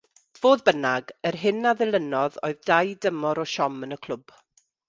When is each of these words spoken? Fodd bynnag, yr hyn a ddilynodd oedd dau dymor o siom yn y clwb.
Fodd 0.43 0.63
bynnag, 0.69 1.11
yr 1.31 1.37
hyn 1.43 1.71
a 1.71 1.75
ddilynodd 1.81 2.39
oedd 2.49 2.65
dau 2.71 2.97
dymor 3.07 3.43
o 3.45 3.49
siom 3.55 3.81
yn 3.89 3.99
y 3.99 4.03
clwb. 4.09 4.39